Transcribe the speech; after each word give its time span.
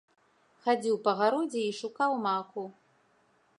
Хадзіў 0.67 0.95
па 1.09 1.13
гародзе 1.19 1.61
і 1.65 1.77
шукаў 1.81 2.11
маку. 2.27 2.67